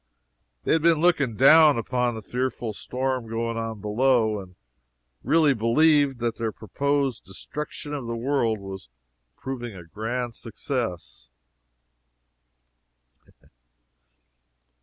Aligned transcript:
They 0.63 0.73
had 0.73 0.81
been 0.81 0.97
looking 0.97 1.35
down 1.35 1.77
upon 1.77 2.15
the 2.15 2.23
fearful 2.23 2.73
storm 2.73 3.27
going 3.29 3.55
on 3.55 3.81
below, 3.81 4.39
and 4.39 4.55
really 5.23 5.53
believed 5.53 6.17
that 6.21 6.37
their 6.37 6.51
proposed 6.51 7.23
destruction 7.23 7.93
of 7.93 8.07
the 8.07 8.15
world 8.15 8.59
was 8.59 8.89
proving 9.37 9.75
a 9.75 9.83
grand 9.83 10.33
success. 10.35 11.29